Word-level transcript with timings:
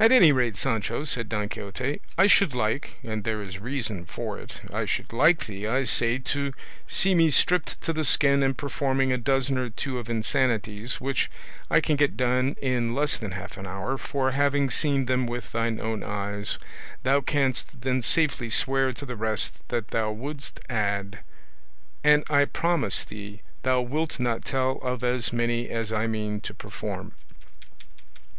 "At 0.00 0.10
any 0.10 0.32
rate, 0.32 0.56
Sancho," 0.56 1.04
said 1.04 1.28
Don 1.28 1.50
Quixote, 1.50 2.00
"I 2.16 2.26
should 2.26 2.54
like 2.54 2.94
and 3.02 3.24
there 3.24 3.42
is 3.42 3.58
reason 3.58 4.06
for 4.06 4.38
it 4.38 4.62
I 4.72 4.86
should 4.86 5.12
like 5.12 5.44
thee, 5.44 5.66
I 5.66 5.84
say, 5.84 6.16
to 6.16 6.54
see 6.86 7.14
me 7.14 7.28
stripped 7.28 7.78
to 7.82 7.92
the 7.92 8.04
skin 8.06 8.42
and 8.42 8.56
performing 8.56 9.12
a 9.12 9.18
dozen 9.18 9.58
or 9.58 9.68
two 9.68 9.98
of 9.98 10.08
insanities, 10.08 10.98
which 10.98 11.30
I 11.70 11.82
can 11.82 11.96
get 11.96 12.16
done 12.16 12.56
in 12.62 12.94
less 12.94 13.18
than 13.18 13.32
half 13.32 13.58
an 13.58 13.66
hour; 13.66 13.98
for 13.98 14.30
having 14.30 14.70
seen 14.70 15.04
them 15.04 15.26
with 15.26 15.52
thine 15.52 15.78
own 15.78 16.02
eyes, 16.02 16.58
thou 17.02 17.20
canst 17.20 17.82
then 17.82 18.00
safely 18.00 18.48
swear 18.48 18.94
to 18.94 19.04
the 19.04 19.14
rest 19.14 19.58
that 19.68 19.88
thou 19.88 20.10
wouldst 20.10 20.58
add; 20.70 21.18
and 22.02 22.24
I 22.30 22.46
promise 22.46 23.04
thee 23.04 23.42
thou 23.62 23.82
wilt 23.82 24.18
not 24.18 24.46
tell 24.46 24.78
of 24.78 25.04
as 25.04 25.34
many 25.34 25.68
as 25.68 25.92
I 25.92 26.06
mean 26.06 26.40
to 26.40 26.54
perform." 26.54 27.12